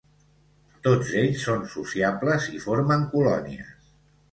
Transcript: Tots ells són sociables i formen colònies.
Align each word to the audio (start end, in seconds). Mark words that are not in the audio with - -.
Tots 0.87 1.11
ells 1.19 1.43
són 1.49 1.61
sociables 1.75 2.49
i 2.55 2.65
formen 2.65 3.07
colònies. 3.15 3.73